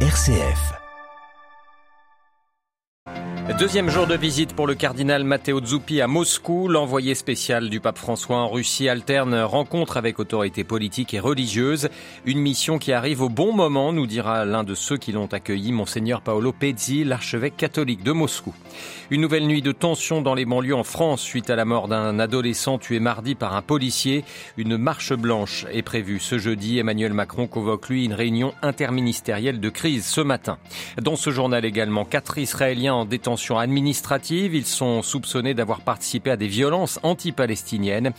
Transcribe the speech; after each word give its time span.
RCF. 0.00 0.85
Deuxième 3.54 3.88
jour 3.88 4.08
de 4.08 4.16
visite 4.16 4.54
pour 4.54 4.66
le 4.66 4.74
cardinal 4.74 5.22
Matteo 5.22 5.64
Zuppi 5.64 6.00
à 6.00 6.08
Moscou. 6.08 6.66
L'envoyé 6.66 7.14
spécial 7.14 7.70
du 7.70 7.78
pape 7.78 7.96
François 7.96 8.38
en 8.38 8.48
Russie 8.48 8.88
alterne 8.88 9.40
rencontre 9.40 9.96
avec 9.96 10.18
autorités 10.18 10.64
politiques 10.64 11.14
et 11.14 11.20
religieuses. 11.20 11.88
Une 12.26 12.40
mission 12.40 12.78
qui 12.78 12.92
arrive 12.92 13.22
au 13.22 13.28
bon 13.28 13.54
moment, 13.54 13.92
nous 13.92 14.06
dira 14.06 14.44
l'un 14.44 14.64
de 14.64 14.74
ceux 14.74 14.98
qui 14.98 15.12
l'ont 15.12 15.32
accueilli, 15.32 15.70
Monseigneur 15.70 16.22
Paolo 16.22 16.52
Pezzi, 16.52 17.04
l'archevêque 17.04 17.56
catholique 17.56 18.02
de 18.02 18.12
Moscou. 18.12 18.52
Une 19.10 19.20
nouvelle 19.20 19.46
nuit 19.46 19.62
de 19.62 19.72
tension 19.72 20.20
dans 20.20 20.34
les 20.34 20.44
banlieues 20.44 20.74
en 20.74 20.84
France 20.84 21.22
suite 21.22 21.48
à 21.48 21.56
la 21.56 21.64
mort 21.64 21.86
d'un 21.86 22.18
adolescent 22.18 22.78
tué 22.78 22.98
mardi 22.98 23.36
par 23.36 23.54
un 23.54 23.62
policier. 23.62 24.24
Une 24.56 24.76
marche 24.76 25.14
blanche 25.14 25.66
est 25.72 25.82
prévue 25.82 26.18
ce 26.18 26.36
jeudi. 26.36 26.78
Emmanuel 26.78 27.14
Macron 27.14 27.46
convoque 27.46 27.88
lui 27.88 28.04
une 28.04 28.12
réunion 28.12 28.52
interministérielle 28.60 29.60
de 29.60 29.68
crise 29.70 30.04
ce 30.04 30.20
matin. 30.20 30.58
Dans 31.00 31.16
ce 31.16 31.30
journal 31.30 31.64
également, 31.64 32.04
quatre 32.04 32.38
Israéliens 32.38 32.94
en 32.94 33.04
détention 33.04 33.35
administrative. 33.58 34.54
Ils 34.54 34.66
sont 34.66 35.02
soupçonnés 35.02 35.54
d'avoir 35.54 35.80
participé 35.80 36.30
à 36.30 36.36
des 36.36 36.48
violences 36.48 36.98
anti-palestiniennes. 37.02 38.12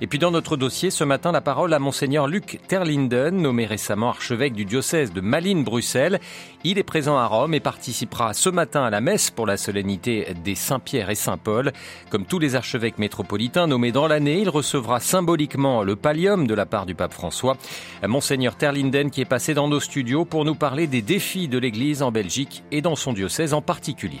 Et 0.00 0.06
puis 0.06 0.18
dans 0.18 0.30
notre 0.30 0.56
dossier, 0.56 0.90
ce 0.90 1.04
matin, 1.04 1.32
la 1.32 1.40
parole 1.40 1.72
à 1.72 1.78
Monseigneur 1.78 2.26
Luc 2.26 2.60
Terlinden, 2.68 3.36
nommé 3.40 3.64
récemment 3.64 4.10
archevêque 4.10 4.54
du 4.54 4.64
diocèse 4.64 5.12
de 5.12 5.20
Malines-Bruxelles. 5.20 6.20
Il 6.64 6.78
est 6.78 6.82
présent 6.82 7.16
à 7.16 7.26
Rome 7.26 7.54
et 7.54 7.60
participera 7.60 8.34
ce 8.34 8.50
matin 8.50 8.84
à 8.84 8.90
la 8.90 9.00
messe 9.00 9.30
pour 9.30 9.46
la 9.46 9.56
solennité 9.56 10.34
des 10.44 10.54
Saint-Pierre 10.54 11.10
et 11.10 11.14
Saint-Paul. 11.14 11.72
Comme 12.10 12.26
tous 12.26 12.38
les 12.38 12.54
archevêques 12.56 12.98
métropolitains 12.98 13.66
nommés 13.66 13.92
dans 13.92 14.06
l'année, 14.06 14.40
il 14.40 14.48
recevra 14.48 15.00
symboliquement 15.00 15.82
le 15.82 15.96
pallium 15.96 16.46
de 16.46 16.54
la 16.54 16.66
part 16.66 16.86
du 16.86 16.94
pape 16.94 17.12
François. 17.12 17.56
Monseigneur 18.06 18.56
Terlinden 18.56 19.10
qui 19.10 19.20
est 19.20 19.26
passé 19.26 19.54
dans 19.54 19.68
nos 19.68 19.80
studios 19.80 20.24
pour 20.24 20.44
nous 20.44 20.54
parler 20.54 20.86
des 20.86 21.02
défis 21.02 21.48
de 21.48 21.58
l'Église 21.58 22.02
en 22.02 22.10
Belgique 22.10 22.64
et 22.72 22.82
dans 22.82 22.96
son 22.96 23.12
diocèse 23.12 23.54
en 23.54 23.62
particulier. 23.62 24.20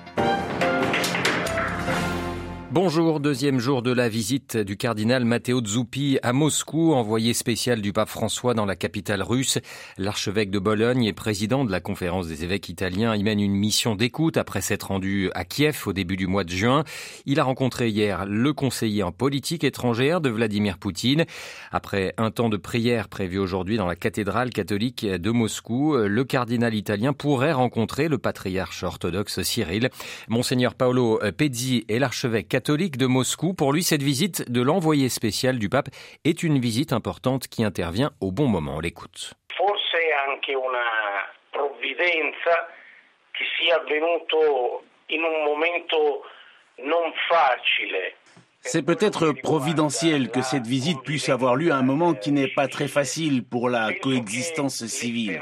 Bonjour, 2.73 3.19
deuxième 3.19 3.59
jour 3.59 3.81
de 3.81 3.91
la 3.91 4.07
visite 4.07 4.55
du 4.55 4.77
cardinal 4.77 5.25
Matteo 5.25 5.61
Zuppi 5.61 6.19
à 6.23 6.31
Moscou, 6.31 6.93
envoyé 6.93 7.33
spécial 7.33 7.81
du 7.81 7.91
pape 7.91 8.07
François 8.07 8.53
dans 8.53 8.65
la 8.65 8.77
capitale 8.77 9.23
russe. 9.23 9.59
L'archevêque 9.97 10.51
de 10.51 10.57
Bologne 10.57 11.03
et 11.03 11.11
président 11.11 11.65
de 11.65 11.71
la 11.71 11.81
conférence 11.81 12.29
des 12.29 12.45
évêques 12.45 12.69
italiens 12.69 13.13
y 13.13 13.23
mène 13.23 13.41
une 13.41 13.55
mission 13.55 13.95
d'écoute 13.95 14.37
après 14.37 14.61
s'être 14.61 14.87
rendu 14.87 15.29
à 15.35 15.43
Kiev 15.43 15.83
au 15.85 15.91
début 15.91 16.15
du 16.15 16.27
mois 16.27 16.45
de 16.45 16.49
juin. 16.49 16.85
Il 17.25 17.41
a 17.41 17.43
rencontré 17.43 17.89
hier 17.89 18.25
le 18.25 18.53
conseiller 18.53 19.03
en 19.03 19.11
politique 19.11 19.65
étrangère 19.65 20.21
de 20.21 20.29
Vladimir 20.29 20.77
Poutine. 20.77 21.25
Après 21.73 22.13
un 22.17 22.31
temps 22.31 22.47
de 22.47 22.55
prière 22.55 23.09
prévu 23.09 23.37
aujourd'hui 23.37 23.75
dans 23.75 23.85
la 23.85 23.97
cathédrale 23.97 24.49
catholique 24.49 25.05
de 25.05 25.31
Moscou, 25.31 25.97
le 25.97 26.23
cardinal 26.23 26.73
italien 26.73 27.11
pourrait 27.11 27.51
rencontrer 27.51 28.07
le 28.07 28.17
patriarche 28.17 28.83
orthodoxe 28.83 29.41
Cyril. 29.41 29.89
Monseigneur 30.29 30.73
Paolo 30.73 31.19
Pezzi 31.35 31.83
et 31.89 31.99
l'archevêque 31.99 32.47
catholique 32.61 32.97
de 32.97 33.07
Moscou. 33.07 33.55
Pour 33.55 33.73
lui, 33.73 33.81
cette 33.81 34.03
visite 34.03 34.51
de 34.51 34.61
l'envoyé 34.61 35.09
spécial 35.09 35.57
du 35.57 35.67
pape 35.67 35.89
est 36.23 36.43
une 36.43 36.59
visite 36.59 36.93
importante 36.93 37.47
qui 37.47 37.63
intervient 37.63 38.11
au 38.21 38.31
bon 38.31 38.45
moment. 38.45 38.75
On 38.75 38.79
l'écoute. 38.79 39.33
Forse 39.57 39.97
anche 40.27 40.53
una 40.53 41.25
provvidenza 41.49 42.69
che 43.31 43.45
sia 43.57 43.77
avvenuto 43.77 44.83
in 45.07 45.23
un 45.23 45.43
momento 45.43 46.21
non 46.83 47.11
facile 47.27 48.17
c'est 48.61 48.83
peut-être 48.83 49.31
providentiel 49.31 50.29
que 50.29 50.41
cette 50.41 50.67
visite 50.67 51.01
puisse 51.01 51.29
avoir 51.29 51.55
lieu 51.55 51.71
à 51.71 51.77
un 51.77 51.81
moment 51.81 52.13
qui 52.13 52.31
n'est 52.31 52.47
pas 52.47 52.67
très 52.67 52.87
facile 52.87 53.43
pour 53.43 53.69
la 53.69 53.91
coexistence 53.93 54.85
civile. 54.85 55.41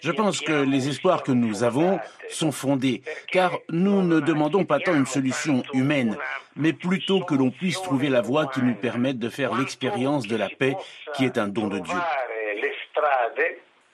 Je 0.00 0.10
pense 0.10 0.40
que 0.40 0.52
les 0.52 0.88
espoirs 0.88 1.22
que 1.22 1.32
nous 1.32 1.62
avons 1.62 2.00
sont 2.30 2.52
fondés, 2.52 3.02
car 3.30 3.52
nous 3.68 4.02
ne 4.02 4.20
demandons 4.20 4.64
pas 4.64 4.80
tant 4.80 4.94
une 4.94 5.06
solution 5.06 5.62
humaine, 5.72 6.16
mais 6.56 6.72
plutôt 6.72 7.20
que 7.20 7.34
l'on 7.34 7.50
puisse 7.50 7.80
trouver 7.82 8.08
la 8.08 8.22
voie 8.22 8.46
qui 8.46 8.62
nous 8.62 8.74
permette 8.74 9.18
de 9.18 9.28
faire 9.28 9.54
l'expérience 9.54 10.26
de 10.26 10.36
la 10.36 10.48
paix 10.48 10.76
qui 11.14 11.24
est 11.24 11.38
un 11.38 11.48
don 11.48 11.68
de 11.68 11.78
Dieu. 11.78 11.96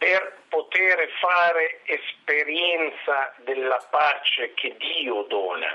Per 0.00 0.32
poter 0.48 0.96
fare 1.20 1.80
esperienza 1.84 3.32
della 3.44 3.78
pace 3.90 4.52
che 4.54 4.74
Dio 4.78 5.26
dona. 5.28 5.68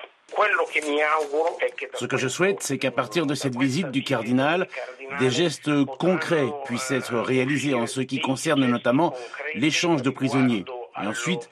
Ce 1.94 2.08
que 2.08 2.18
je 2.18 2.28
souhaite, 2.28 2.64
c'est 2.64 2.80
qu'à 2.80 2.90
partir 2.90 3.28
de 3.28 3.36
cette 3.36 3.56
visite 3.56 3.92
du 3.92 4.04
cardinal, 4.04 4.68
des 5.20 5.30
gestes 5.30 5.70
concrets 6.00 6.50
puissent 6.66 6.90
être 6.90 7.20
réalisés 7.20 7.76
en 7.76 7.86
ce 7.86 8.02
qui 8.02 8.20
concerne 8.20 8.66
notamment 8.66 9.14
l'échange 9.54 10.02
de 10.02 10.10
prisonniers. 10.10 10.66
Et 11.02 11.06
ensuite, 11.06 11.48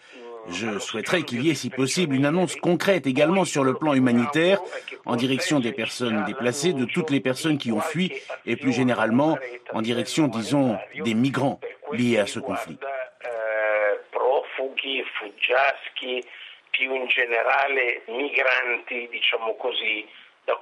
je 0.50 0.80
souhaiterais 0.80 1.22
qu'il 1.22 1.46
y 1.46 1.52
ait, 1.52 1.56
si 1.56 1.70
possible, 1.70 2.16
une 2.16 2.26
annonce 2.26 2.56
concrète 2.56 3.06
également 3.06 3.46
sur 3.46 3.64
le 3.64 3.76
plan 3.76 3.94
humanitaire 3.94 4.60
en 5.06 5.16
direction 5.16 5.60
des 5.60 5.72
personnes 5.72 6.26
déplacées, 6.26 6.74
de 6.74 6.86
toutes 6.86 7.12
les 7.12 7.20
personnes 7.20 7.60
qui 7.60 7.72
ont 7.72 7.80
fui 7.80 8.12
et 8.48 8.56
plus 8.56 8.74
généralement 8.74 9.38
en 9.72 9.84
direction, 9.84 10.28
disons, 10.28 10.78
des 11.06 11.14
migrants 11.14 11.60
via 11.96 12.22
questo 12.22 12.42
conflitto. 12.42 12.88
Eh, 12.88 14.00
profughi, 14.09 15.04
fuggiaschi, 15.18 16.24
più 16.70 16.94
in 16.94 17.08
generale 17.08 18.04
migranti, 18.08 19.08
diciamo 19.09 19.56
così, 19.56 20.08
da. 20.48 20.54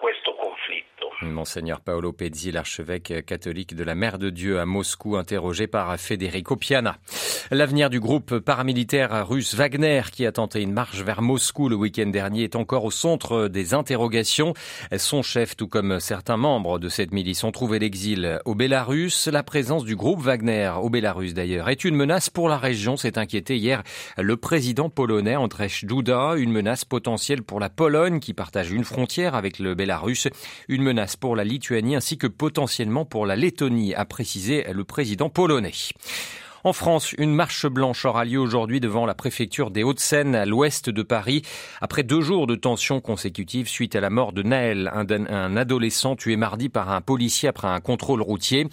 Monseigneur 1.21 1.81
Paolo 1.81 2.11
Pezzi, 2.11 2.51
l'archevêque 2.51 3.25
catholique 3.25 3.75
de 3.75 3.83
la 3.83 3.93
Mère 3.93 4.17
de 4.17 4.29
Dieu 4.29 4.59
à 4.59 4.65
Moscou, 4.65 5.17
interrogé 5.17 5.67
par 5.67 5.95
Federico 5.97 6.55
Piana. 6.55 6.97
L'avenir 7.51 7.89
du 7.89 7.99
groupe 7.99 8.39
paramilitaire 8.39 9.27
russe 9.27 9.53
Wagner, 9.53 10.01
qui 10.11 10.25
a 10.25 10.31
tenté 10.31 10.61
une 10.61 10.73
marche 10.73 11.01
vers 11.01 11.21
Moscou 11.21 11.69
le 11.69 11.75
week-end 11.75 12.07
dernier, 12.07 12.43
est 12.43 12.55
encore 12.55 12.85
au 12.85 12.91
centre 12.91 13.47
des 13.47 13.73
interrogations. 13.73 14.53
Son 14.97 15.21
chef, 15.21 15.55
tout 15.55 15.67
comme 15.67 15.99
certains 15.99 16.37
membres 16.37 16.79
de 16.79 16.89
cette 16.89 17.11
milice, 17.11 17.43
ont 17.43 17.51
trouvé 17.51 17.77
l'exil 17.77 18.39
au 18.45 18.55
Bélarus. 18.55 19.27
La 19.27 19.43
présence 19.43 19.83
du 19.83 19.95
groupe 19.95 20.21
Wagner 20.21 20.71
au 20.81 20.89
Bélarus, 20.89 21.33
d'ailleurs, 21.33 21.69
est 21.69 21.83
une 21.83 21.95
menace 21.95 22.29
pour 22.29 22.49
la 22.49 22.57
région. 22.57 22.97
S'est 22.97 23.19
inquiété 23.19 23.57
hier 23.57 23.83
le 24.17 24.37
président 24.37 24.89
polonais 24.89 25.35
Andrzej 25.35 25.85
Duda, 25.85 26.33
une 26.37 26.51
menace 26.51 26.85
potentielle 26.85 27.43
pour 27.43 27.59
la 27.59 27.69
Pologne, 27.69 28.19
qui 28.19 28.33
partage 28.33 28.71
une 28.71 28.83
frontière 28.83 29.35
avec 29.35 29.59
le 29.59 29.70
Bélarus, 29.73 30.27
une 30.67 30.83
menace 30.83 31.15
pour 31.15 31.35
la 31.35 31.43
Lituanie 31.43 31.95
ainsi 31.95 32.17
que 32.17 32.27
potentiellement 32.27 33.05
pour 33.05 33.25
la 33.25 33.35
Lettonie, 33.35 33.93
a 33.93 34.05
précisé 34.05 34.65
le 34.71 34.83
président 34.83 35.29
polonais. 35.29 35.71
En 36.63 36.73
France, 36.73 37.13
une 37.17 37.33
marche 37.33 37.65
blanche 37.65 38.05
aura 38.05 38.23
lieu 38.23 38.39
aujourd'hui 38.39 38.79
devant 38.79 39.07
la 39.07 39.15
préfecture 39.15 39.71
des 39.71 39.81
Hauts-de-Seine 39.81 40.35
à 40.35 40.45
l'ouest 40.45 40.91
de 40.91 41.01
Paris 41.01 41.41
après 41.81 42.03
deux 42.03 42.21
jours 42.21 42.45
de 42.45 42.53
tensions 42.53 43.01
consécutives 43.01 43.67
suite 43.67 43.95
à 43.95 43.99
la 43.99 44.11
mort 44.11 44.31
de 44.31 44.43
Naël, 44.43 44.91
un, 44.93 45.57
adolescent 45.57 46.15
tué 46.15 46.35
mardi 46.35 46.69
par 46.69 46.91
un 46.91 47.01
policier 47.01 47.49
après 47.49 47.67
un 47.67 47.79
contrôle 47.79 48.21
routier. 48.21 48.67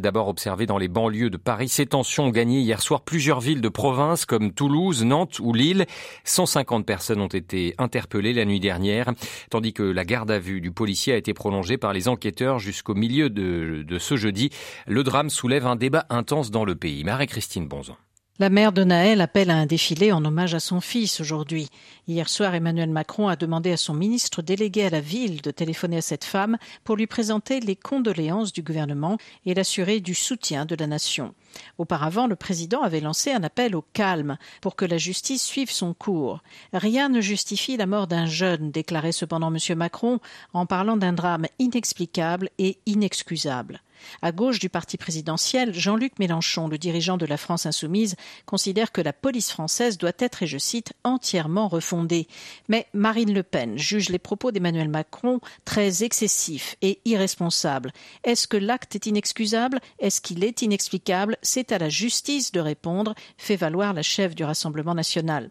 D'abord 0.00 0.28
observé 0.28 0.66
dans 0.66 0.78
les 0.78 0.86
banlieues 0.86 1.30
de 1.30 1.36
Paris, 1.36 1.68
ces 1.68 1.86
tensions 1.86 2.26
ont 2.26 2.30
gagné 2.30 2.60
hier 2.60 2.80
soir 2.80 3.00
plusieurs 3.00 3.40
villes 3.40 3.60
de 3.60 3.68
province 3.68 4.24
comme 4.24 4.52
Toulouse, 4.52 5.04
Nantes 5.04 5.40
ou 5.40 5.52
Lille. 5.52 5.86
150 6.22 6.86
personnes 6.86 7.20
ont 7.20 7.26
été 7.26 7.74
interpellées 7.78 8.34
la 8.34 8.44
nuit 8.44 8.60
dernière, 8.60 9.10
tandis 9.50 9.72
que 9.72 9.82
la 9.82 10.04
garde 10.04 10.30
à 10.30 10.38
vue 10.38 10.60
du 10.60 10.70
policier 10.70 11.12
a 11.12 11.16
été 11.16 11.34
prolongée 11.34 11.76
par 11.76 11.92
les 11.92 12.06
enquêteurs 12.06 12.60
jusqu'au 12.60 12.94
milieu 12.94 13.30
de, 13.30 13.82
de 13.84 13.98
ce 13.98 14.14
jeudi. 14.14 14.50
Le 14.86 15.02
drame 15.02 15.28
soulève 15.28 15.66
un 15.66 15.74
débat 15.74 16.06
intense 16.08 16.52
dans 16.52 16.64
le 16.64 16.76
pays. 16.76 17.02
Christine 17.32 17.66
Bonzon. 17.66 17.96
La 18.38 18.50
mère 18.50 18.72
de 18.72 18.84
Naël 18.84 19.22
appelle 19.22 19.48
à 19.48 19.56
un 19.56 19.64
défilé 19.64 20.12
en 20.12 20.22
hommage 20.22 20.52
à 20.52 20.60
son 20.60 20.82
fils 20.82 21.18
aujourd'hui. 21.18 21.70
Hier 22.06 22.28
soir, 22.28 22.54
Emmanuel 22.54 22.90
Macron 22.90 23.28
a 23.28 23.36
demandé 23.36 23.72
à 23.72 23.78
son 23.78 23.94
ministre 23.94 24.42
délégué 24.42 24.84
à 24.84 24.90
la 24.90 25.00
ville 25.00 25.40
de 25.40 25.50
téléphoner 25.50 25.96
à 25.96 26.02
cette 26.02 26.26
femme 26.26 26.58
pour 26.84 26.94
lui 26.94 27.06
présenter 27.06 27.60
les 27.60 27.74
condoléances 27.74 28.52
du 28.52 28.62
gouvernement 28.62 29.16
et 29.46 29.54
l'assurer 29.54 30.00
du 30.00 30.14
soutien 30.14 30.66
de 30.66 30.74
la 30.74 30.86
nation. 30.86 31.34
Auparavant, 31.78 32.26
le 32.26 32.36
président 32.36 32.82
avait 32.82 33.00
lancé 33.00 33.32
un 33.32 33.44
appel 33.44 33.74
au 33.74 33.84
calme 33.94 34.36
pour 34.60 34.76
que 34.76 34.84
la 34.84 34.98
justice 34.98 35.42
suive 35.42 35.70
son 35.70 35.94
cours. 35.94 36.42
Rien 36.74 37.08
ne 37.08 37.22
justifie 37.22 37.78
la 37.78 37.86
mort 37.86 38.08
d'un 38.08 38.26
jeune, 38.26 38.70
déclarait 38.70 39.12
cependant 39.12 39.54
M. 39.54 39.78
Macron 39.78 40.20
en 40.52 40.66
parlant 40.66 40.98
d'un 40.98 41.14
drame 41.14 41.46
inexplicable 41.58 42.50
et 42.58 42.78
inexcusable. 42.84 43.80
À 44.22 44.32
gauche 44.32 44.58
du 44.58 44.68
parti 44.68 44.96
présidentiel, 44.96 45.74
Jean-Luc 45.74 46.18
Mélenchon, 46.18 46.68
le 46.68 46.78
dirigeant 46.78 47.16
de 47.16 47.26
la 47.26 47.36
France 47.36 47.66
insoumise, 47.66 48.16
considère 48.46 48.92
que 48.92 49.00
la 49.00 49.12
police 49.12 49.50
française 49.50 49.98
doit 49.98 50.12
être, 50.18 50.42
et 50.42 50.46
je 50.46 50.58
cite, 50.58 50.92
entièrement 51.04 51.68
refondée. 51.68 52.26
Mais 52.68 52.86
Marine 52.92 53.32
Le 53.32 53.42
Pen 53.42 53.78
juge 53.78 54.08
les 54.08 54.18
propos 54.18 54.50
d'Emmanuel 54.50 54.88
Macron 54.88 55.40
très 55.64 56.04
excessifs 56.04 56.76
et 56.82 57.00
irresponsables. 57.04 57.92
Est-ce 58.24 58.46
que 58.46 58.56
l'acte 58.56 58.94
est 58.94 59.06
inexcusable? 59.06 59.80
Est-ce 59.98 60.20
qu'il 60.20 60.44
est 60.44 60.62
inexplicable? 60.62 61.36
C'est 61.42 61.72
à 61.72 61.78
la 61.78 61.88
justice 61.88 62.52
de 62.52 62.60
répondre, 62.60 63.14
fait 63.36 63.56
valoir 63.56 63.92
la 63.92 64.02
chef 64.02 64.34
du 64.34 64.44
Rassemblement 64.44 64.94
national. 64.94 65.50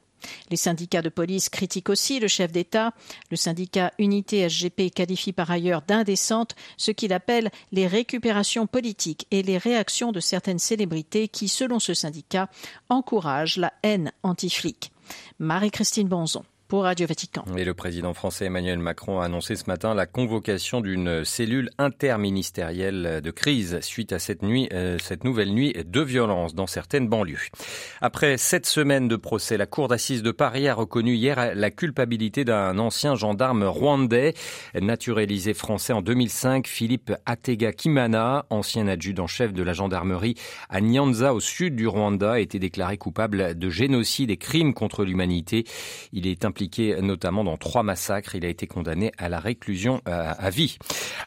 Les 0.50 0.58
syndicats 0.58 1.02
de 1.02 1.10
police 1.10 1.50
critiquent 1.50 1.90
aussi 1.90 2.20
le 2.20 2.28
chef 2.28 2.52
d'État. 2.52 2.94
Le 3.30 3.38
syndicat 3.38 3.94
Unité 4.00 4.48
SGP 4.48 4.92
qualifie 4.94 5.34
par 5.34 5.52
ailleurs 5.52 5.82
d'indécente 5.82 6.56
ce 6.78 6.92
qu'il 6.92 7.14
appelle 7.14 7.50
les 7.72 7.88
récupérations 7.88 8.68
politiques 8.68 9.28
et 9.32 9.44
les 9.44 9.58
réactions 9.58 10.12
de 10.12 10.20
certaines 10.20 10.60
célébrités 10.60 11.28
qui, 11.28 11.48
selon 11.48 11.80
ce 11.80 11.94
syndicat, 11.94 12.50
encouragent 12.90 13.58
la 13.58 13.74
haine 13.84 14.12
anti-flic. 14.24 14.92
Marie-Christine 15.40 16.08
Bonzon 16.08 16.44
pour. 16.72 16.82
Et 17.58 17.66
le 17.66 17.74
président 17.74 18.14
français 18.14 18.46
Emmanuel 18.46 18.80
Macron 18.80 19.20
a 19.20 19.26
annoncé 19.26 19.56
ce 19.58 19.66
matin 19.68 19.94
la 19.94 20.06
convocation 20.06 20.80
d'une 20.80 21.26
cellule 21.26 21.70
interministérielle 21.78 23.20
de 23.22 23.32
crise 23.32 23.80
suite 23.82 24.14
à 24.14 24.20
cette 24.20 24.42
nuit, 24.42 24.70
euh, 24.72 24.98
cette 25.02 25.26
nouvelle 25.26 25.52
nuit 25.52 25.74
de 25.86 26.02
violence 26.02 26.56
dans 26.56 26.68
certaines 26.68 27.10
banlieues. 27.10 27.50
Après 28.00 28.38
sept 28.38 28.66
semaines 28.66 29.10
de 29.10 29.18
procès, 29.18 29.58
la 29.58 29.66
cour 29.66 29.90
d'assises 29.90 30.24
de 30.24 30.32
Paris 30.32 30.70
a 30.70 30.74
reconnu 30.74 31.14
hier 31.14 31.54
la 31.56 31.72
culpabilité 31.72 32.46
d'un 32.46 32.80
ancien 32.80 33.16
gendarme 33.16 33.64
rwandais 33.64 34.34
naturalisé 34.80 35.54
français 35.54 35.92
en 35.92 36.02
2005, 36.02 36.68
Philippe 36.68 37.12
Atega 37.26 37.74
Kimana, 37.74 38.46
ancien 38.50 38.88
adjudant-chef 38.88 39.52
de 39.54 39.64
la 39.64 39.74
gendarmerie 39.74 40.36
à 40.70 40.80
Nyanza 40.80 41.34
au 41.34 41.42
sud 41.42 41.76
du 41.76 41.88
Rwanda, 41.88 42.34
a 42.34 42.40
été 42.40 42.60
déclaré 42.60 42.98
coupable 42.98 43.58
de 43.58 43.70
génocide 43.70 44.32
et 44.32 44.38
crimes 44.38 44.74
contre 44.74 45.04
l'humanité. 45.04 45.66
Il 46.14 46.28
est 46.28 46.46
impliqué 46.46 46.61
notamment 47.02 47.44
dans 47.44 47.58
trois 47.58 47.84
massacres. 47.84 48.36
Il 48.36 48.46
a 48.46 48.50
été 48.50 48.68
condamné 48.68 49.12
à 49.18 49.30
la 49.30 49.40
réclusion 49.40 50.02
euh, 50.08 50.34
à 50.38 50.50
vie. 50.50 50.78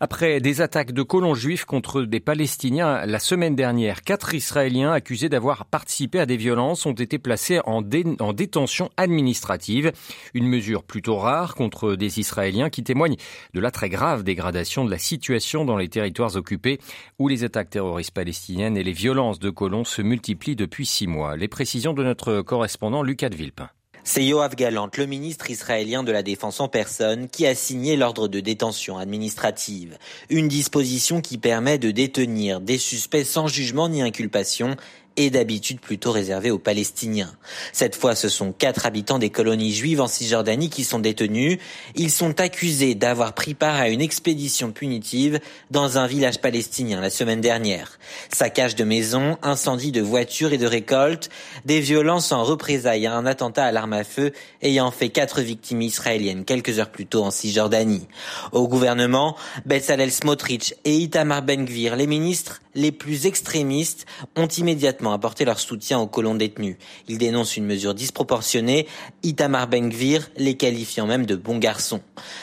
Après 0.00 0.40
des 0.40 0.60
attaques 0.60 0.92
de 0.92 1.02
colons 1.02 1.34
juifs 1.34 1.64
contre 1.64 2.02
des 2.02 2.20
Palestiniens 2.20 3.06
la 3.06 3.19
semaine 3.19 3.56
dernière, 3.56 4.02
quatre 4.02 4.34
Israéliens 4.34 4.92
accusés 4.92 5.28
d'avoir 5.28 5.66
participé 5.66 6.20
à 6.20 6.26
des 6.26 6.36
violences 6.36 6.86
ont 6.86 6.92
été 6.92 7.19
placés 7.19 7.60
en, 7.64 7.82
en 8.20 8.32
détention 8.32 8.90
administrative. 8.96 9.92
Une 10.34 10.46
mesure 10.46 10.82
plutôt 10.82 11.16
rare 11.16 11.54
contre 11.54 11.94
des 11.94 12.20
Israéliens 12.20 12.70
qui 12.70 12.82
témoigne 12.82 13.16
de 13.52 13.60
la 13.60 13.70
très 13.70 13.88
grave 13.88 14.25
dégradation 14.25 14.84
de 14.84 14.90
la 14.90 14.98
situation 14.98 15.64
dans 15.64 15.76
les 15.76 15.88
territoires 15.88 16.36
occupés 16.36 16.78
où 17.19 17.28
les 17.28 17.44
attaques 17.44 17.70
terroristes 17.70 18.12
palestiniennes 18.12 18.76
et 18.76 18.84
les 18.84 18.92
violences 18.92 19.38
de 19.38 19.50
colons 19.50 19.84
se 19.84 20.02
multiplient 20.02 20.56
depuis 20.56 20.86
six 20.86 21.06
mois. 21.06 21.36
Les 21.36 21.48
précisions 21.48 21.94
de 21.94 22.02
notre 22.02 22.42
correspondant 22.42 23.02
Lucas 23.02 23.28
de 23.28 23.36
Villepin. 23.36 23.70
C'est 24.06 24.22
Yoav 24.22 24.54
Galant, 24.54 24.90
le 24.98 25.06
ministre 25.06 25.50
israélien 25.50 26.02
de 26.02 26.12
la 26.12 26.22
Défense 26.22 26.60
en 26.60 26.68
personne, 26.68 27.26
qui 27.30 27.46
a 27.46 27.54
signé 27.54 27.96
l'ordre 27.96 28.28
de 28.28 28.38
détention 28.38 28.98
administrative. 28.98 29.96
Une 30.28 30.46
disposition 30.46 31.22
qui 31.22 31.38
permet 31.38 31.78
de 31.78 31.90
détenir 31.90 32.60
des 32.60 32.76
suspects 32.76 33.24
sans 33.24 33.48
jugement 33.48 33.88
ni 33.88 34.02
inculpation 34.02 34.76
et 35.16 35.31
d'habitude 35.31 35.81
plutôt 35.81 36.12
réservé 36.12 36.50
aux 36.50 36.58
Palestiniens. 36.58 37.34
Cette 37.72 37.96
fois, 37.96 38.14
ce 38.14 38.28
sont 38.28 38.52
quatre 38.52 38.87
habitants 38.87 39.19
des 39.19 39.31
colonies 39.31 39.72
juives 39.72 40.00
en 40.00 40.08
Cisjordanie 40.08 40.70
qui 40.70 40.84
sont 40.84 40.99
détenus. 40.99 41.58
Ils 41.94 42.11
sont 42.11 42.40
accusés 42.40 42.94
d'avoir 42.94 43.34
pris 43.34 43.55
part 43.55 43.76
à 43.76 43.88
une 43.88 44.00
expédition 44.00 44.72
punitive 44.72 45.40
dans 45.70 45.99
un 45.99 46.06
village 46.06 46.40
palestinien 46.40 47.00
la 47.00 47.11
semaine 47.11 47.40
dernière. 47.40 47.99
Saccage 48.32 48.75
de 48.75 48.84
maisons, 48.84 49.38
incendie 49.43 49.93
de 49.93 50.00
voitures 50.00 50.52
et 50.52 50.58
de 50.58 50.66
récoltes, 50.66 51.31
des 51.64 51.81
violences 51.81 52.32
en 52.32 52.44
représailles 52.44 53.06
à 53.06 53.14
un 53.14 53.26
attentat 53.26 53.64
à 53.64 53.72
l'arme 53.72 53.93
à 53.93 54.05
feu 54.05 54.32
ayant 54.62 54.90
fait 54.90 55.08
quatre 55.08 55.40
victimes 55.40 55.82
israéliennes 55.82 56.44
quelques 56.44 56.78
heures 56.78 56.90
plus 56.90 57.06
tôt 57.06 57.25
en 57.25 57.31
Cisjordanie. 57.31 58.06
Au 58.52 58.69
gouvernement, 58.69 59.37
Bezalel 59.67 60.12
Smotrich 60.12 60.75
et 60.84 60.96
Itamar 60.96 61.43
Ben-Gvir, 61.43 61.96
les 61.96 62.06
ministres 62.06 62.60
les 62.75 62.93
plus 62.93 63.26
extrémistes, 63.26 64.06
ont 64.37 64.49
immédiatement 64.49 65.03
apporté 65.12 65.44
leur 65.44 65.60
soutien 65.60 65.98
aux 65.98 66.06
colons 66.06 66.34
détenus. 66.34 66.76
Ils 67.08 67.18
dénoncent 67.18 67.56
une 67.56 67.66
mesure 67.66 67.94
disproportionnée, 67.94 68.86
Itamar 69.22 69.68
Ben-Gvir 69.68 70.30
les 70.36 70.56
qualifiant 70.56 71.06
même 71.06 71.26
de 71.26 71.36
bons 71.36 71.58
garçons. 71.58 72.00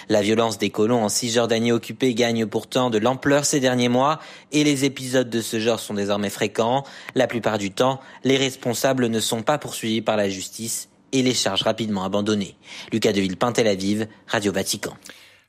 La 0.09 0.21
violence 0.21 0.57
des 0.57 0.69
colons 0.69 1.03
en 1.03 1.09
Cisjordanie 1.09 1.71
occupée 1.71 2.13
gagne 2.13 2.45
pourtant 2.45 2.89
de 2.89 2.97
l'ampleur 2.97 3.45
ces 3.45 3.59
derniers 3.59 3.89
mois 3.89 4.19
et 4.51 4.63
les 4.63 4.85
épisodes 4.85 5.29
de 5.29 5.41
ce 5.41 5.59
genre 5.59 5.79
sont 5.79 5.93
désormais 5.93 6.29
fréquents. 6.29 6.83
La 7.15 7.27
plupart 7.27 7.57
du 7.57 7.71
temps, 7.71 7.99
les 8.23 8.37
responsables 8.37 9.07
ne 9.07 9.19
sont 9.19 9.41
pas 9.41 9.57
poursuivis 9.57 10.01
par 10.01 10.17
la 10.17 10.29
justice 10.29 10.89
et 11.11 11.23
les 11.23 11.33
charges 11.33 11.63
rapidement 11.63 12.03
abandonnées. 12.03 12.55
Lucas 12.91 13.13
Deville, 13.13 13.37
Tel 13.53 13.67
Aviv, 13.67 14.07
Radio 14.27 14.51
Vatican. 14.51 14.93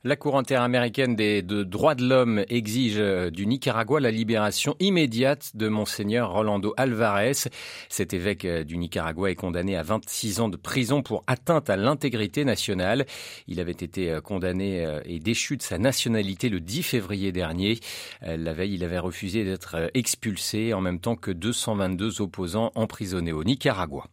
La 0.05 0.17
Cour 0.17 0.37
interaméricaine 0.37 1.15
des 1.15 1.41
de 1.41 1.63
droits 1.63 1.95
de 1.95 2.05
l'homme 2.05 2.43
exige 2.49 2.97
euh, 2.97 3.29
du 3.29 3.47
Nicaragua 3.47 4.01
la 4.01 4.11
libération 4.11 4.75
immédiate 4.81 5.51
de 5.55 5.69
Monseigneur 5.69 6.33
Rolando 6.33 6.73
Alvarez. 6.75 7.47
Cet 7.87 8.13
évêque 8.13 8.43
euh, 8.43 8.65
du 8.65 8.75
Nicaragua 8.75 9.31
est 9.31 9.35
condamné 9.35 9.77
à 9.77 9.81
26 9.81 10.41
ans 10.41 10.49
de 10.49 10.57
prison 10.57 11.03
pour 11.03 11.23
atteinte 11.25 11.69
à 11.69 11.77
l'intégrité 11.77 12.43
nationale. 12.43 13.05
Il 13.47 13.61
avait 13.61 13.71
été 13.71 14.11
euh, 14.11 14.19
condamné 14.19 14.85
et 15.05 15.19
déchu 15.19 15.55
de 15.55 15.61
sa 15.61 15.77
nationalité 15.77 16.49
le 16.49 16.59
10 16.59 16.83
février 16.83 17.31
dernier. 17.31 17.79
La 18.21 18.51
veille, 18.51 18.73
il 18.73 18.83
avait 18.83 18.99
refusé 18.99 19.45
d'être 19.45 19.89
expulsé 19.93 20.73
en 20.73 20.81
même 20.81 20.99
temps 20.99 21.15
que 21.15 21.31
222 21.31 22.21
opposants 22.21 22.73
emprisonnés 22.75 23.31
au 23.31 23.45
Nicaragua. 23.45 24.07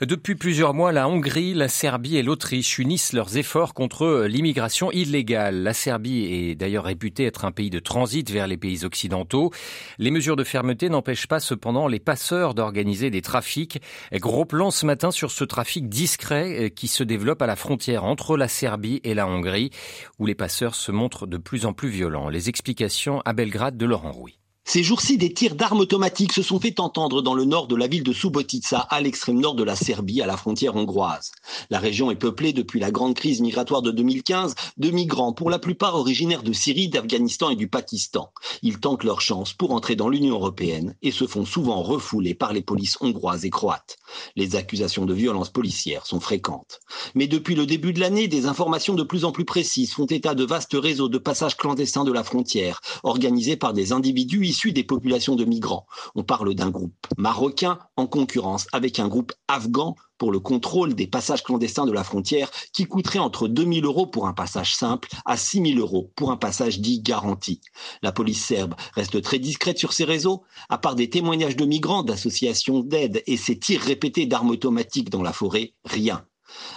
Depuis 0.00 0.34
plusieurs 0.34 0.74
mois, 0.74 0.90
la 0.90 1.08
Hongrie, 1.08 1.54
la 1.54 1.68
Serbie 1.68 2.16
et 2.16 2.22
l'Autriche 2.22 2.78
unissent 2.78 3.12
leurs 3.12 3.36
efforts 3.36 3.74
contre 3.74 4.24
l'immigration 4.26 4.90
illégale 4.90 5.27
la 5.28 5.72
Serbie 5.72 6.24
est 6.24 6.54
d'ailleurs 6.54 6.84
réputée 6.84 7.24
être 7.24 7.44
un 7.44 7.52
pays 7.52 7.70
de 7.70 7.78
transit 7.78 8.28
vers 8.30 8.46
les 8.46 8.56
pays 8.56 8.84
occidentaux. 8.84 9.50
Les 9.98 10.10
mesures 10.10 10.36
de 10.36 10.44
fermeté 10.44 10.88
n'empêchent 10.88 11.26
pas 11.26 11.40
cependant 11.40 11.88
les 11.88 12.00
passeurs 12.00 12.54
d'organiser 12.54 13.10
des 13.10 13.22
trafics. 13.22 13.80
Gros 14.12 14.44
plan 14.44 14.70
ce 14.70 14.86
matin 14.86 15.10
sur 15.10 15.30
ce 15.30 15.44
trafic 15.44 15.88
discret 15.88 16.66
euh, 16.66 16.68
qui 16.68 16.88
se 16.88 17.04
développe 17.04 17.42
à 17.42 17.46
la 17.46 17.56
frontière 17.56 18.04
entre 18.04 18.36
la 18.36 18.48
Serbie 18.48 19.00
et 19.04 19.14
la 19.14 19.26
Hongrie, 19.26 19.70
où 20.18 20.26
les 20.26 20.34
passeurs 20.34 20.74
se 20.74 20.92
montrent 20.92 21.26
de 21.26 21.36
plus 21.36 21.66
en 21.66 21.72
plus 21.72 21.88
violents. 21.88 22.28
Les 22.28 22.48
explications 22.48 23.20
à 23.24 23.32
Belgrade 23.32 23.76
de 23.76 23.86
Laurent 23.86 24.12
Rouy. 24.12 24.38
Ces 24.70 24.82
jours-ci, 24.82 25.16
des 25.16 25.32
tirs 25.32 25.54
d'armes 25.54 25.80
automatiques 25.80 26.34
se 26.34 26.42
sont 26.42 26.60
fait 26.60 26.78
entendre 26.78 27.22
dans 27.22 27.32
le 27.32 27.46
nord 27.46 27.68
de 27.68 27.74
la 27.74 27.86
ville 27.86 28.02
de 28.02 28.12
Subotica, 28.12 28.80
à 28.80 29.00
l'extrême 29.00 29.40
nord 29.40 29.54
de 29.54 29.62
la 29.62 29.74
Serbie, 29.74 30.20
à 30.20 30.26
la 30.26 30.36
frontière 30.36 30.76
hongroise. 30.76 31.32
La 31.70 31.78
région 31.78 32.10
est 32.10 32.16
peuplée 32.16 32.52
depuis 32.52 32.78
la 32.78 32.90
grande 32.90 33.14
crise 33.14 33.40
migratoire 33.40 33.80
de 33.80 33.90
2015 33.90 34.54
de 34.76 34.90
migrants, 34.90 35.32
pour 35.32 35.48
la 35.48 35.58
plupart 35.58 35.94
originaires 35.94 36.42
de 36.42 36.52
Syrie, 36.52 36.90
d'Afghanistan 36.90 37.48
et 37.48 37.56
du 37.56 37.66
Pakistan. 37.66 38.30
Ils 38.60 38.78
tentent 38.78 39.04
leur 39.04 39.22
chance 39.22 39.54
pour 39.54 39.70
entrer 39.70 39.96
dans 39.96 40.10
l'Union 40.10 40.34
européenne 40.34 40.96
et 41.00 41.12
se 41.12 41.26
font 41.26 41.46
souvent 41.46 41.80
refouler 41.80 42.34
par 42.34 42.52
les 42.52 42.60
polices 42.60 42.98
hongroises 43.00 43.46
et 43.46 43.50
croates. 43.50 43.96
Les 44.36 44.54
accusations 44.54 45.06
de 45.06 45.14
violences 45.14 45.48
policières 45.48 46.04
sont 46.04 46.20
fréquentes. 46.20 46.80
Mais 47.14 47.26
depuis 47.26 47.54
le 47.54 47.64
début 47.64 47.94
de 47.94 48.00
l'année, 48.00 48.28
des 48.28 48.44
informations 48.44 48.94
de 48.94 49.02
plus 49.02 49.24
en 49.24 49.32
plus 49.32 49.46
précises 49.46 49.94
font 49.94 50.04
état 50.04 50.34
de 50.34 50.44
vastes 50.44 50.76
réseaux 50.78 51.08
de 51.08 51.16
passages 51.16 51.56
clandestins 51.56 52.04
de 52.04 52.12
la 52.12 52.22
frontière, 52.22 52.82
organisés 53.02 53.56
par 53.56 53.72
des 53.72 53.92
individus 53.92 54.57
des 54.66 54.84
populations 54.84 55.36
de 55.36 55.44
migrants. 55.44 55.86
On 56.14 56.24
parle 56.24 56.54
d'un 56.54 56.70
groupe 56.70 57.06
marocain 57.16 57.78
en 57.96 58.06
concurrence 58.06 58.66
avec 58.72 58.98
un 58.98 59.08
groupe 59.08 59.32
afghan 59.46 59.94
pour 60.18 60.32
le 60.32 60.40
contrôle 60.40 60.94
des 60.94 61.06
passages 61.06 61.44
clandestins 61.44 61.86
de 61.86 61.92
la 61.92 62.04
frontière 62.04 62.50
qui 62.72 62.84
coûterait 62.84 63.20
entre 63.20 63.46
2 63.46 63.72
000 63.74 63.86
euros 63.86 64.06
pour 64.06 64.26
un 64.26 64.32
passage 64.32 64.74
simple 64.74 65.08
à 65.24 65.36
6 65.36 65.74
000 65.74 65.80
euros 65.80 66.12
pour 66.16 66.32
un 66.32 66.36
passage 66.36 66.80
dit 66.80 67.00
garanti. 67.00 67.60
La 68.02 68.12
police 68.12 68.44
serbe 68.44 68.74
reste 68.94 69.22
très 69.22 69.38
discrète 69.38 69.78
sur 69.78 69.92
ces 69.92 70.04
réseaux, 70.04 70.42
à 70.68 70.78
part 70.78 70.96
des 70.96 71.08
témoignages 71.08 71.56
de 71.56 71.64
migrants, 71.64 72.02
d'associations 72.02 72.80
d'aide 72.80 73.22
et 73.26 73.36
ces 73.36 73.58
tirs 73.58 73.82
répétés 73.82 74.26
d'armes 74.26 74.50
automatiques 74.50 75.10
dans 75.10 75.22
la 75.22 75.32
forêt, 75.32 75.74
rien. 75.84 76.24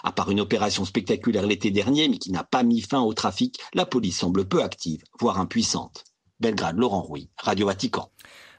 À 0.04 0.12
part 0.12 0.30
une 0.30 0.42
opération 0.42 0.86
spectaculaire 0.86 1.48
l'été 1.48 1.72
dernier, 1.72 2.10
mais 2.10 2.18
qui 2.18 2.32
n'a 2.32 2.44
pas 2.44 2.64
mis 2.64 2.82
fin 2.82 3.02
au 3.02 3.14
trafic, 3.14 3.58
la 3.74 3.86
police 3.86 4.20
semble 4.20 4.48
peu 4.48 4.62
active, 4.62 5.02
voire 5.20 5.40
impuissante. 5.40 6.11
Belgrade, 6.42 6.78
Laurent 6.78 7.02
Rouy, 7.02 7.30
Radio 7.38 7.68
Vatican. 7.68 8.10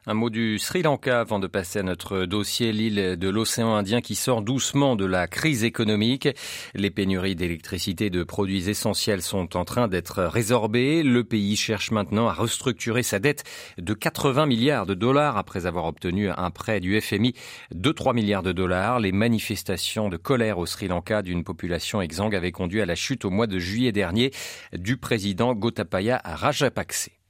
Un 0.04 0.14
mot 0.14 0.30
du 0.30 0.58
Sri 0.58 0.82
Lanka 0.82 1.20
avant 1.20 1.38
de 1.38 1.46
passer 1.46 1.78
à 1.78 1.82
notre 1.84 2.24
dossier, 2.24 2.72
l'île 2.72 3.16
de 3.16 3.28
l'océan 3.28 3.74
Indien 3.76 4.00
qui 4.00 4.16
sort 4.16 4.42
doucement 4.42 4.96
de 4.96 5.04
la 5.04 5.28
crise 5.28 5.62
économique. 5.62 6.28
Les 6.74 6.90
pénuries 6.90 7.36
d'électricité 7.36 8.06
et 8.06 8.10
de 8.10 8.24
produits 8.24 8.68
essentiels 8.68 9.22
sont 9.22 9.56
en 9.56 9.64
train 9.64 9.86
d'être 9.86 10.24
résorbées. 10.24 11.04
Le 11.04 11.22
pays 11.22 11.54
cherche 11.54 11.92
maintenant 11.92 12.26
à 12.26 12.32
restructurer 12.32 13.04
sa 13.04 13.20
dette 13.20 13.44
de 13.78 13.94
80 13.94 14.46
milliards 14.46 14.86
de 14.86 14.94
dollars 14.94 15.36
après 15.36 15.66
avoir 15.66 15.84
obtenu 15.84 16.30
un 16.30 16.50
prêt 16.50 16.80
du 16.80 17.00
FMI 17.00 17.34
de 17.72 17.92
3 17.92 18.12
milliards 18.12 18.42
de 18.42 18.52
dollars. 18.52 18.98
Les 18.98 19.12
manifestations 19.12 20.08
de 20.08 20.16
colère 20.16 20.58
au 20.58 20.66
Sri 20.66 20.88
Lanka 20.88 21.22
d'une 21.22 21.44
population 21.44 22.02
exsangue 22.02 22.34
avaient 22.34 22.50
conduit 22.50 22.80
à 22.80 22.86
la 22.86 22.96
chute 22.96 23.24
au 23.24 23.30
mois 23.30 23.46
de 23.46 23.60
juillet 23.60 23.92
dernier 23.92 24.32
du 24.72 24.96
président 24.96 25.54
Gotabaya 25.54 26.20
Rajapakse. 26.24 27.21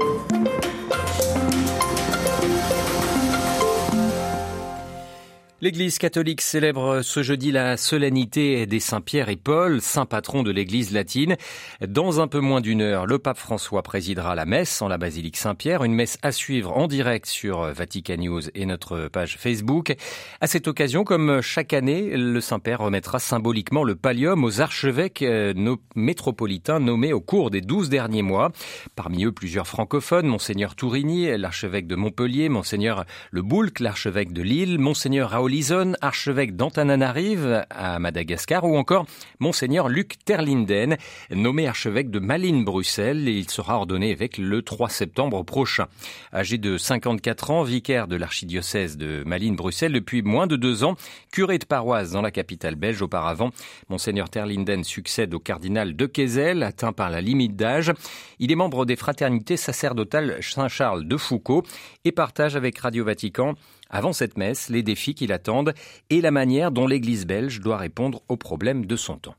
Thank 0.00 0.46
you. 0.46 0.49
L'Église 5.62 5.98
catholique 5.98 6.40
célèbre 6.40 7.02
ce 7.02 7.22
jeudi 7.22 7.52
la 7.52 7.76
solennité 7.76 8.64
des 8.64 8.80
Saints 8.80 9.02
Pierre 9.02 9.28
et 9.28 9.36
Paul, 9.36 9.82
saint 9.82 10.06
patron 10.06 10.42
de 10.42 10.50
l'Église 10.50 10.90
latine. 10.90 11.36
Dans 11.86 12.18
un 12.18 12.28
peu 12.28 12.40
moins 12.40 12.62
d'une 12.62 12.80
heure, 12.80 13.04
le 13.04 13.18
pape 13.18 13.36
François 13.36 13.82
présidera 13.82 14.34
la 14.34 14.46
messe 14.46 14.80
en 14.80 14.88
la 14.88 14.96
basilique 14.96 15.36
Saint-Pierre, 15.36 15.84
une 15.84 15.92
messe 15.92 16.16
à 16.22 16.32
suivre 16.32 16.74
en 16.74 16.86
direct 16.86 17.26
sur 17.26 17.60
Vatican 17.74 18.16
News 18.16 18.40
et 18.54 18.64
notre 18.64 19.08
page 19.08 19.36
Facebook. 19.36 19.94
À 20.40 20.46
cette 20.46 20.66
occasion, 20.66 21.04
comme 21.04 21.42
chaque 21.42 21.74
année, 21.74 22.16
le 22.16 22.40
Saint-Père 22.40 22.80
remettra 22.80 23.18
symboliquement 23.18 23.84
le 23.84 23.96
pallium 23.96 24.44
aux 24.44 24.62
archevêques 24.62 25.20
euh, 25.20 25.52
métropolitains 25.94 26.80
nommés 26.80 27.12
au 27.12 27.20
cours 27.20 27.50
des 27.50 27.60
douze 27.60 27.90
derniers 27.90 28.22
mois. 28.22 28.50
Parmi 28.96 29.26
eux, 29.26 29.32
plusieurs 29.32 29.66
francophones, 29.66 30.26
Monseigneur 30.26 30.74
Tourigny, 30.74 31.36
l'archevêque 31.36 31.86
de 31.86 31.96
Montpellier, 31.96 32.48
Monseigneur 32.48 33.04
Le 33.30 33.42
Boulc, 33.42 33.78
l'archevêque 33.80 34.32
de 34.32 34.40
Lille, 34.40 34.78
Monseigneur 34.78 35.28
Raoul 35.28 35.49
Lison, 35.50 35.94
archevêque 36.00 36.54
d'Antananarive 36.54 37.66
à 37.70 37.98
Madagascar, 37.98 38.64
ou 38.64 38.76
encore 38.76 39.04
Monseigneur 39.40 39.88
Luc 39.88 40.24
Terlinden, 40.24 40.96
nommé 41.30 41.66
archevêque 41.66 42.08
de 42.08 42.20
Malines-Bruxelles, 42.20 43.28
il 43.28 43.50
sera 43.50 43.76
ordonné 43.76 44.10
évêque 44.10 44.38
le 44.38 44.62
3 44.62 44.88
septembre 44.88 45.42
prochain. 45.42 45.88
Âgé 46.32 46.56
de 46.56 46.78
54 46.78 47.50
ans, 47.50 47.62
vicaire 47.64 48.06
de 48.06 48.14
l'archidiocèse 48.14 48.96
de 48.96 49.24
Malines-Bruxelles 49.26 49.92
depuis 49.92 50.22
moins 50.22 50.46
de 50.46 50.54
deux 50.54 50.84
ans, 50.84 50.94
curé 51.32 51.58
de 51.58 51.64
paroisse 51.64 52.12
dans 52.12 52.22
la 52.22 52.30
capitale 52.30 52.76
belge 52.76 53.02
auparavant, 53.02 53.50
Monseigneur 53.88 54.30
Terlinden 54.30 54.84
succède 54.84 55.34
au 55.34 55.40
cardinal 55.40 55.96
de 55.96 56.06
Kessel, 56.06 56.62
atteint 56.62 56.92
par 56.92 57.10
la 57.10 57.20
limite 57.20 57.56
d'âge. 57.56 57.92
Il 58.38 58.52
est 58.52 58.56
membre 58.56 58.86
des 58.86 58.96
fraternités 58.96 59.56
sacerdotales 59.56 60.38
Saint-Charles 60.40 61.08
de 61.08 61.16
Foucault 61.16 61.64
et 62.04 62.12
partage 62.12 62.54
avec 62.54 62.78
Radio 62.78 63.04
Vatican 63.04 63.56
avant 63.90 64.12
cette 64.12 64.38
messe, 64.38 64.68
les 64.68 64.82
défis 64.82 65.14
qui 65.14 65.26
l'attendent 65.26 65.74
et 66.08 66.20
la 66.20 66.30
manière 66.30 66.70
dont 66.70 66.86
l'Église 66.86 67.26
belge 67.26 67.60
doit 67.60 67.76
répondre 67.76 68.22
aux 68.28 68.36
problèmes 68.36 68.86
de 68.86 68.96
son 68.96 69.16
temps. 69.16 69.34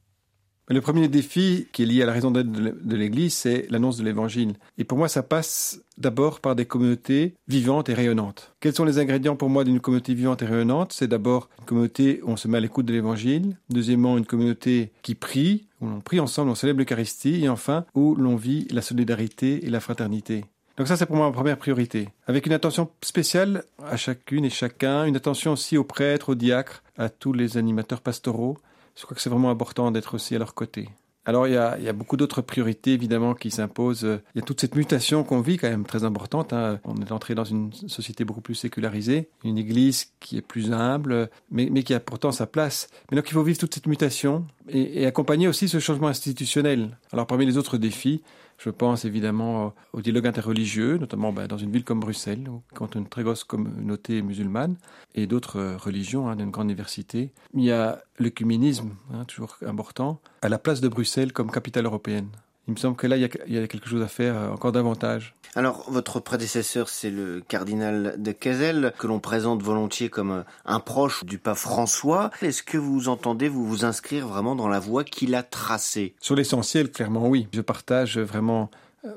Le 0.68 0.80
premier 0.80 1.10
défi 1.10 1.68
qui 1.74 1.84
est 1.84 1.86
lié 1.86 2.02
à 2.02 2.06
la 2.06 2.14
raison 2.14 2.32
d'être 2.32 2.50
de 2.50 2.96
l'Église, 2.96 3.34
c'est 3.34 3.66
l'annonce 3.70 3.98
de 3.98 4.06
l'Évangile. 4.06 4.54
Et 4.78 4.86
pour 4.86 4.98
moi, 4.98 5.10
ça 5.10 5.22
passe 5.22 5.82
d'abord 5.98 6.40
par 6.40 6.56
des 6.56 6.66
communautés 6.66 7.34
vivantes 7.50 7.90
et 7.90 7.94
rayonnantes. 7.94 8.56
Quels 8.62 8.74
sont 8.74 8.86
les 8.86 8.98
ingrédients 8.98 9.36
pour 9.36 9.50
moi 9.50 9.66
d'une 9.66 9.82
communauté 9.82 10.14
vivante 10.14 10.44
et 10.44 10.46
rayonnante? 10.46 10.94
C'est 10.94 11.10
d'abord 11.10 11.50
une 11.60 11.66
communauté 11.66 12.22
où 12.24 12.30
on 12.30 12.38
se 12.38 12.48
met 12.48 12.58
à 12.58 12.62
l'écoute 12.62 12.86
de 12.86 12.94
l'Évangile. 12.94 13.58
Deuxièmement, 13.70 14.18
une 14.18 14.26
communauté 14.26 14.94
qui 15.02 15.14
prie, 15.14 15.68
où 15.82 15.88
l'on 15.88 16.00
prie 16.00 16.22
ensemble, 16.22 16.52
on 16.52 16.56
célèbre 16.56 16.80
l'Eucharistie. 16.80 17.44
Et 17.44 17.50
enfin, 17.50 17.86
où 17.94 18.16
l'on 18.16 18.38
vit 18.38 18.66
la 18.72 18.82
solidarité 18.82 19.66
et 19.66 19.70
la 19.70 19.82
fraternité. 19.82 20.46
Donc 20.78 20.88
ça, 20.88 20.98
c'est 20.98 21.06
pour 21.06 21.16
moi 21.16 21.28
ma 21.28 21.34
première 21.34 21.58
priorité. 21.58 22.10
Avec 22.28 22.46
une 22.46 22.54
attention 22.54 22.90
spéciale 23.02 23.64
à 23.86 23.98
chacune 23.98 24.46
et 24.46 24.50
chacun, 24.50 25.06
une 25.06 25.16
attention 25.16 25.54
aussi 25.54 25.78
aux 25.78 25.84
prêtres, 25.84 26.30
aux 26.30 26.36
diacres, 26.36 26.84
à 26.98 27.10
tous 27.10 27.34
les 27.34 27.58
animateurs 27.58 28.02
pastoraux. 28.02 28.58
Je 28.96 29.04
crois 29.04 29.16
que 29.16 29.22
c'est 29.22 29.30
vraiment 29.30 29.50
important 29.50 29.92
d'être 29.92 30.16
aussi 30.16 30.36
à 30.36 30.40
leur 30.40 30.54
côté. 30.54 30.90
Alors 31.24 31.48
il 31.48 31.54
y 31.54 31.58
a, 31.58 31.94
beaucoup 31.94 32.18
d'autres 32.18 32.42
priorités 32.42 32.94
évidemment 32.94 33.36
qui 33.36 33.52
s'imposent. 33.52 34.08
Il 34.34 34.40
y 34.40 34.42
a 34.42 34.42
toute 34.42 34.60
cette 34.60 34.76
mutation 34.76 35.24
qu'on 35.24 35.40
vit 35.40 35.58
quand 35.58 35.70
même 35.70 35.86
très 35.86 36.04
importante. 36.04 36.52
Hein. 36.52 36.80
On 36.84 36.96
est 36.96 37.12
entré 37.12 37.36
dans 37.36 37.44
une 37.44 37.72
société 37.74 38.26
beaucoup 38.26 38.42
plus 38.42 38.56
sécularisée, 38.56 39.30
une 39.44 39.60
église 39.60 40.12
qui 40.20 40.38
est 40.38 40.42
plus 40.42 40.74
humble, 40.74 41.30
mais, 41.52 41.70
mais 41.72 41.84
qui 41.84 41.94
a 41.94 42.00
pourtant 42.00 42.32
sa 42.32 42.48
place. 42.48 42.90
Mais 43.12 43.18
donc 43.18 43.30
il 43.30 43.34
faut 43.34 43.44
vivre 43.44 43.60
toute 43.60 43.74
cette 43.74 43.86
mutation 43.86 44.48
et, 44.68 45.04
et 45.04 45.06
accompagner 45.06 45.48
aussi 45.48 45.70
ce 45.70 45.78
changement 45.78 46.08
institutionnel. 46.08 46.98
Alors 47.14 47.28
parmi 47.28 47.46
les 47.46 47.58
autres 47.58 47.78
défis, 47.78 48.24
je 48.64 48.70
pense 48.70 49.06
évidemment 49.06 49.74
au 49.94 50.02
dialogue 50.02 50.28
interreligieux, 50.28 50.98
notamment 50.98 51.34
ben, 51.34 51.48
dans 51.48 51.58
une 51.58 51.72
ville 51.72 51.84
comme 51.84 52.00
Bruxelles, 52.00 52.48
où 52.48 52.62
compte 52.76 52.94
une 52.96 53.08
très 53.08 53.24
grosse 53.24 53.44
communauté 53.44 54.22
musulmane, 54.22 54.76
et 55.16 55.26
d'autres 55.26 55.60
euh, 55.60 55.78
religions 55.78 56.30
hein, 56.30 56.36
d'une 56.36 56.52
grande 56.52 56.68
diversité. 56.68 57.32
Il 57.56 57.64
y 57.64 57.72
a 57.72 58.04
l'œcuménisme, 58.20 58.92
hein, 59.14 59.26
toujours 59.26 59.58
important, 59.66 60.20
à 60.44 60.50
la 60.50 60.60
place 60.60 60.80
de 60.80 60.88
Bruxelles 60.88 61.34
comme 61.34 61.50
capitale 61.50 61.86
européenne. 61.86 62.30
Il 62.68 62.74
me 62.74 62.78
semble 62.78 62.96
que 62.96 63.08
là, 63.08 63.18
il 63.18 63.22
y, 63.22 63.58
a, 63.58 63.68
quelque 63.68 63.90
chose 63.90 64.04
à 64.04 64.08
faire 64.08 64.36
euh, 64.38 64.50
encore 64.50 64.72
davantage. 64.72 65.34
Alors, 65.56 65.90
votre 65.90 66.20
prédécesseur, 66.20 66.90
c'est 66.90 67.10
le 67.10 67.42
cardinal 67.46 68.16
de 68.18 68.32
Kessel, 68.32 68.94
que 68.98 69.08
l'on 69.08 69.20
présente 69.20 69.64
volontiers 69.64 70.10
comme 70.10 70.32
euh, 70.32 70.44
un 70.66 70.80
proche 70.80 71.26
du 71.26 71.40
pape 71.40 71.58
François. 71.58 72.30
Est-ce 72.42 72.62
que 72.64 72.78
vous 72.78 73.10
entendez 73.10 73.50
vous 73.50 73.66
vous 73.66 73.84
inscrire 73.84 74.28
vraiment 74.28 74.56
dans 74.56 74.68
la 74.68 74.80
voie 74.80 75.04
qu'il 75.04 75.34
a 75.34 75.44
tracée? 75.44 76.14
Sur 76.22 76.36
l'essentiel, 76.36 76.92
clairement 76.92 77.28
oui. 77.28 77.48
Je 77.52 77.62
partage 77.62 78.20
vraiment 78.20 78.70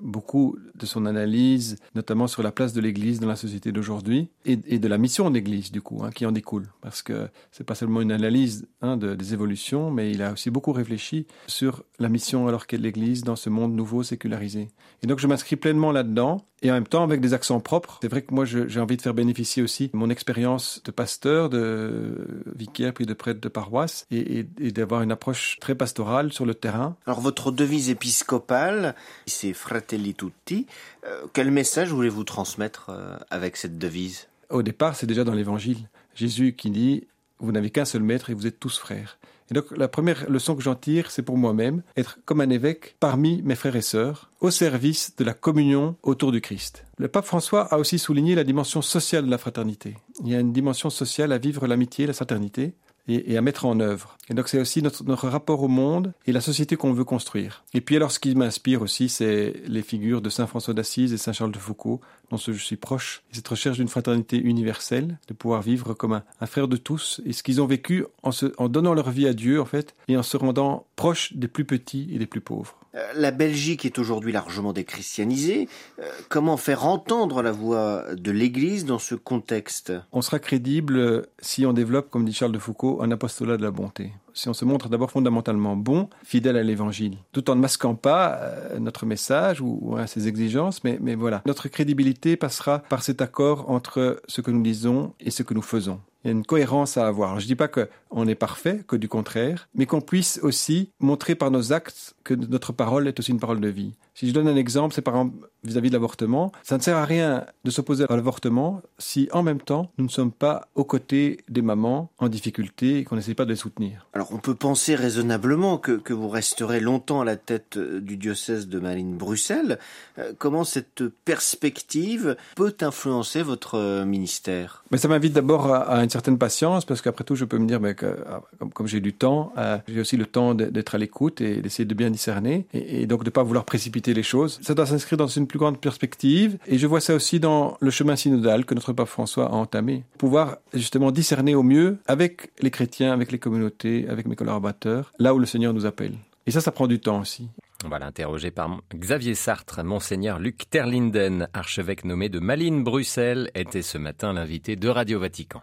beaucoup 0.03 0.57
de 0.75 0.87
son 0.87 1.07
analyse, 1.07 1.79
notamment 1.95 2.27
sur 2.27 2.43
la 2.43 2.53
place 2.53 2.73
de 2.73 2.81
l'Église 2.81 3.21
dans 3.21 3.29
la 3.29 3.37
société 3.37 3.73
d'aujourd'hui 3.73 4.29
et, 4.45 4.57
de 4.57 4.89
la 4.89 4.99
mission 4.99 5.29
de 5.31 5.35
l'Église, 5.35 5.71
du 5.73 5.83
coup, 5.83 6.03
hein, 6.03 6.11
qui 6.11 6.27
en 6.27 6.33
découle. 6.33 6.69
Parce 6.81 7.03
que 7.03 7.29
c'est 7.51 7.65
pas 7.65 7.75
seulement 7.75 8.01
une 8.01 8.13
analyse 8.13 8.67
hein, 8.83 8.97
de, 8.97 9.15
des 9.15 9.33
évolutions, 9.33 9.91
mais 9.91 10.11
il 10.11 10.23
a 10.23 10.33
aussi 10.33 10.51
beaucoup 10.51 10.73
réfléchi 10.73 11.27
sur 11.47 11.85
la 11.99 12.09
mission 12.09 12.49
alors 12.49 12.67
qu'est 12.67 12.79
l'Église 12.79 13.25
dans 13.25 13.37
ce 13.37 13.51
monde 13.51 13.75
nouveau 13.75 14.03
sécularisé. 14.03 14.69
Et 15.03 15.07
donc 15.07 15.19
je 15.19 15.27
m'inscris 15.27 15.57
pleinement 15.57 15.93
là-dedans 15.93 16.45
et 16.63 16.71
en 16.71 16.75
même 16.75 16.87
temps 16.87 17.03
avec 17.03 17.21
des 17.21 17.35
accents 17.35 17.61
propres. 17.61 17.99
C'est 18.01 18.09
vrai 18.09 18.23
que 18.23 18.33
moi 18.33 18.45
j'ai 18.45 18.81
envie 18.81 18.97
de 18.97 19.03
faire 19.03 19.15
bénéficier 19.15 19.63
aussi 19.63 19.91
mon 19.93 20.09
expérience 20.11 20.83
de 20.85 20.91
pasteur, 20.91 21.51
de 21.51 22.43
vicaire 22.57 22.95
puis 22.95 23.07
de 23.07 23.13
prêtre 23.13 23.41
de 23.41 23.49
paroisse 23.49 24.07
et, 24.11 24.47
et 24.59 24.73
d'avoir 24.73 25.03
une 25.03 25.13
approche 25.13 25.59
très 25.61 25.75
pastorale 25.75 26.33
sur 26.33 26.47
le 26.47 26.55
terrain. 26.55 26.97
Alors 27.07 27.21
votre 27.21 27.53
devise 27.53 27.91
épiscopale, 27.91 28.95
c'est 29.27 29.53
Fratelli 29.75 30.15
Tutti. 30.15 30.67
Euh, 31.05 31.23
quel 31.33 31.51
message 31.51 31.91
voulez-vous 31.91 32.23
transmettre 32.23 32.91
euh, 32.91 33.17
avec 33.29 33.57
cette 33.57 33.77
devise? 33.77 34.29
Au 34.49 34.63
départ, 34.63 34.95
c'est 34.95 35.09
déjà 35.09 35.25
dans 35.25 35.35
l'Évangile. 35.35 35.89
Jésus 36.15 36.53
qui 36.53 36.71
dit 36.71 37.09
Vous 37.41 37.51
n'avez 37.51 37.71
qu'un 37.71 37.85
seul 37.85 38.05
maître 38.05 38.31
et 38.31 38.35
vous 38.35 38.47
êtes 38.47 38.61
tous 38.61 38.79
frères. 38.79 39.19
Et 39.51 39.55
donc 39.55 39.77
la 39.77 39.89
première 39.89 40.31
leçon 40.31 40.55
que 40.55 40.63
j'en 40.63 40.77
tire, 40.77 41.11
c'est 41.11 41.23
pour 41.23 41.37
moi-même, 41.37 41.83
être 41.97 42.19
comme 42.25 42.41
un 42.41 42.51
évêque 42.51 42.95
parmi 43.01 43.43
mes 43.43 43.57
frères 43.57 43.75
et 43.75 43.83
sœurs, 43.83 44.31
au 44.41 44.53
service 44.53 45.17
de 45.17 45.25
la 45.25 45.35
communion 45.35 45.97
autour 46.05 46.31
du 46.31 46.41
Christ. 46.41 46.85
Le 46.99 47.09
pape 47.09 47.27
François 47.27 47.63
a 47.75 47.79
aussi 47.79 47.99
souligné 47.99 48.37
la 48.37 48.45
dimension 48.45 48.81
sociale 48.81 49.27
de 49.27 49.31
la 49.31 49.39
fraternité. 49.39 49.97
Il 50.21 50.29
y 50.29 50.37
a 50.37 50.41
une 50.41 50.53
dimension 50.53 50.89
sociale 50.89 51.33
à 51.33 51.39
vivre 51.39 51.67
l'amitié, 51.67 52.07
la 52.07 52.13
fraternité, 52.13 52.75
et, 53.09 53.37
à 53.37 53.43
mettre 53.43 53.67
en 53.67 53.81
œuvre. 53.81 54.17
Et 54.31 54.35
donc 54.35 54.49
c'est 54.49 54.59
aussi 54.59 54.83
notre, 54.83 55.05
notre, 55.05 55.29
rapport 55.29 55.63
au 55.63 55.69
monde 55.69 56.13
et 56.27 56.33
la 56.33 56.41
société 56.41 56.77
qu'on 56.77 56.93
veut 56.93 57.05
construire. 57.05 57.65
Et 57.75 57.81
puis 57.81 57.97
alors 57.97 58.11
ce 58.11 58.19
qui 58.19 58.35
m'inspire 58.35 58.83
aussi, 58.83 59.09
c'est 59.09 59.55
les 59.67 59.83
figures 59.83 60.23
de 60.23 60.31
Saint 60.31 60.47
François 60.47 60.75
d'Assise 60.75 61.13
et 61.13 61.19
Saint 61.19 61.33
Charles 61.33 61.53
de 61.53 61.59
Foucault, 61.59 62.01
dont 62.31 62.37
je 62.37 62.53
suis 62.53 62.77
proche. 62.77 63.23
cette 63.33 63.49
recherche 63.49 63.79
d'une 63.79 63.89
fraternité 63.89 64.37
universelle, 64.39 65.19
de 65.29 65.35
pouvoir 65.35 65.63
vivre 65.63 65.95
comme 65.95 66.13
un, 66.41 66.47
frère 66.47 66.69
de 66.69 66.77
tous, 66.77 67.21
et 67.25 67.33
ce 67.33 67.43
qu'ils 67.43 67.61
ont 67.61 67.67
vécu 67.67 68.05
en, 68.23 68.33
se, 68.33 68.47
en 68.59 68.69
donnant 68.69 68.95
leur 68.95 69.11
vie 69.11 69.27
à 69.27 69.33
Dieu 69.33 69.61
en 69.61 69.65
fait, 69.65 69.95
et 70.09 70.17
en 70.17 70.23
se 70.23 70.37
rendant 70.37 70.87
proche 70.97 71.35
des 71.35 71.49
plus 71.49 71.65
petits 71.65 72.09
et 72.13 72.19
des 72.19 72.27
plus 72.27 72.41
pauvres. 72.41 72.79
Euh, 72.95 73.13
la 73.17 73.31
Belgique 73.31 73.85
est 73.85 73.99
aujourd'hui 73.99 74.33
largement 74.33 74.73
déchristianisée. 74.73 75.69
Euh, 75.99 76.09
comment 76.29 76.57
faire 76.57 76.87
entendre 76.87 77.43
la 77.43 77.53
voix 77.53 78.15
de 78.15 78.31
l'Église 78.31 78.85
dans 78.85 78.99
ce 78.99 79.15
contexte? 79.15 79.93
On 80.13 80.23
sera 80.23 80.39
crédible 80.39 81.27
si 81.41 81.67
on 81.67 81.73
développe, 81.73 82.11
comme 82.11 82.25
dit 82.25 82.33
Charles 82.33 82.53
de 82.53 82.59
Foucault, 82.59 83.03
un 83.03 83.11
apostolat 83.11 83.57
de 83.57 83.63
la 83.63 83.71
bonté 83.71 84.13
si 84.35 84.49
on 84.49 84.53
se 84.53 84.65
montre 84.65 84.89
d'abord 84.89 85.11
fondamentalement 85.11 85.77
bon, 85.77 86.11
fidèle 86.23 86.57
à 86.57 86.63
l'évangile, 86.63 87.17
tout 87.33 87.49
en 87.51 87.55
ne 87.55 87.61
masquant 87.61 87.95
pas 87.95 88.39
euh, 88.41 88.79
notre 88.79 89.07
message 89.07 89.61
ou, 89.61 89.97
ses 90.07 90.29
exigences, 90.29 90.85
mais, 90.85 90.99
mais 91.01 91.15
voilà. 91.15 91.43
Notre 91.47 91.69
crédibilité 91.69 92.37
passera 92.37 92.81
par 92.81 93.03
cet 93.03 93.23
accord 93.23 93.71
entre 93.71 94.21
ce 94.27 94.41
que 94.41 94.51
nous 94.51 94.63
disons 94.63 95.15
et 95.21 95.31
ce 95.31 95.43
que 95.43 95.55
nous 95.55 95.63
faisons. 95.63 96.01
Il 96.25 96.29
y 96.29 96.31
a 96.31 96.33
une 96.33 96.45
cohérence 96.45 96.97
à 96.97 97.07
avoir. 97.07 97.39
je 97.39 97.45
ne 97.45 97.49
dis 97.49 97.55
pas 97.55 97.69
qu'on 97.69 98.27
est 98.27 98.35
parfait, 98.35 98.81
que 98.87 98.97
du 98.97 99.09
contraire, 99.09 99.69
mais 99.75 99.87
qu'on 99.87 100.01
puisse 100.01 100.41
aussi 100.43 100.91
montrer 101.01 101.35
par 101.35 101.51
nos 101.51 101.73
actes 101.73 102.15
que 102.25 102.35
notre 102.35 102.73
parole 102.73 103.07
est 103.09 103.19
aussi 103.19 103.31
une 103.31 103.41
parole 103.41 103.61
de 103.61 103.69
vie. 103.69 103.93
Si 104.15 104.29
je 104.29 104.33
donne 104.33 104.47
un 104.47 104.57
exemple, 104.57 104.95
c'est 104.95 105.03
par 105.03 105.15
exemple 105.15 105.49
vis-à-vis 105.65 105.89
de 105.89 105.95
l'avortement. 105.95 106.53
Ça 106.63 106.77
ne 106.77 106.83
sert 106.83 106.97
à 106.97 107.05
rien 107.05 107.47
de 107.65 107.71
s'opposer 107.71 108.05
à 108.09 108.17
l'avortement 108.17 108.81
si 108.99 109.29
en 109.33 109.43
même 109.43 109.61
temps 109.61 109.91
nous 109.99 110.05
ne 110.05 110.11
sommes 110.11 110.31
pas 110.31 110.69
aux 110.75 110.85
côtés 110.85 111.39
des 111.49 111.63
mamans 111.63 112.11
en 112.19 112.29
difficulté 112.29 112.99
et 112.99 113.05
qu'on 113.05 113.17
n'essaie 113.17 113.35
pas 113.35 113.45
de 113.45 113.51
les 113.51 113.57
soutenir. 113.57 114.07
Alors 114.13 114.33
on 114.33 114.39
peut 114.39 114.55
penser 114.55 114.95
raisonnablement 114.95 115.79
que, 115.79 115.93
que 115.93 116.13
vous 116.13 116.29
resterez 116.29 116.81
longtemps 116.81 117.23
à 117.23 117.25
la 117.25 117.37
tête 117.37 117.77
euh, 117.77 118.01
du 118.01 118.17
diocèse 118.17 118.69
de 118.69 118.79
Malines-Bruxelles. 118.79 119.79
Euh, 120.19 120.33
comment 120.39 120.65
cette 120.65 121.09
perspective 121.25 122.37
peut 122.55 122.77
influencer 122.81 123.43
votre 123.43 123.77
euh, 123.77 124.05
ministère? 124.05 124.85
Mais 124.91 124.99
Ça 124.99 125.09
m'invite 125.09 125.33
d'abord 125.33 125.73
à, 125.73 126.03
une 126.05 126.11
certaine 126.15 126.39
patience 126.39 126.85
parce 126.85 127.03
qu'après 127.03 127.25
tout 127.25 127.35
je 127.35 127.45
peux 127.45 127.59
me 127.59 127.67
dire 127.67 127.81
que, 127.97 128.17
ah, 128.29 128.41
comme, 128.73 128.87
j'ai 128.87 129.01
du 129.01 129.13
temps, 129.13 129.53
j'ai 129.89 130.01
aussi 130.01 130.17
le 130.17 130.27
temps 130.27 130.55
d'être 130.55 130.95
à 130.95 130.99
l'écoute 130.99 131.41
et 131.41 131.61
d'essayer 131.61 131.85
de 131.85 131.95
bien 131.95 132.11
discerner 132.11 132.67
et 132.73 133.07
donc 133.07 133.21
de 133.21 133.29
ne 133.29 133.31
pas 133.31 133.43
vouloir 133.43 133.65
précipiter 133.65 134.15
les 134.15 134.23
choses. 134.23 134.61
Ça 134.63 134.75
doit 134.75 134.87
s'inscrire 134.87 135.19
dans 135.19 135.27
une 135.27 135.47
plus 135.47 135.59
grande 135.59 135.81
perspective. 135.81 136.59
Et 136.67 136.79
je 136.79 136.87
vois 136.87 137.01
ça 137.01 137.15
aussi 137.15 137.41
dans 137.41 137.77
le 137.81 137.91
chemin 137.91 138.17
synodal 138.17 138.65
que 138.65 138.75
notre 138.75 138.93
pape 138.93 139.09
François 139.09 139.47
a 139.47 139.55
entamé. 139.55 140.05
Pouvoir 140.19 140.59
justement 140.73 141.11
discerner 141.11 141.55
au 141.55 141.63
mieux 141.63 141.99
avec 142.07 142.51
les 142.61 142.71
chrétiens, 142.71 143.13
avec 143.13 143.33
les 143.33 143.39
communautés, 143.39 144.07
avec 144.09 144.27
mes 144.27 144.37
collaborateurs, 144.37 145.13
là 145.19 145.35
où 145.35 145.39
le 145.39 145.47
Seigneur 145.47 145.75
nous 145.75 145.87
appelle. 145.87 146.15
Et 146.47 146.51
ça, 146.51 146.61
ça 146.61 146.73
prend 146.73 146.87
du 146.87 147.01
temps 147.01 147.21
aussi. 147.21 147.49
On 147.85 147.89
va 147.89 147.99
l'interroger 147.99 148.51
par 148.51 148.81
Xavier 148.95 149.35
Sartre. 149.35 149.83
Monseigneur 149.83 150.39
Luc 150.39 150.71
Terlinden, 150.71 151.49
archevêque 151.53 152.05
nommé 152.05 152.29
de 152.29 152.39
Malines, 152.39 152.85
Bruxelles, 152.85 153.51
était 153.55 153.83
ce 153.83 153.99
matin 153.99 154.33
l'invité 154.33 154.77
de 154.77 154.89
Radio 154.89 155.19
Vatican. 155.21 155.63